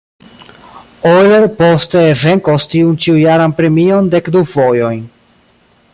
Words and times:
Euler 1.09 1.45
poste 1.59 2.01
venkos 2.23 2.65
tiun 2.73 2.97
ĉiujaran 3.07 3.55
premion 3.61 4.11
dekdu 4.17 4.43
fojojn. 4.57 5.09